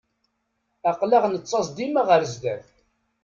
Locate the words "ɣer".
2.09-2.21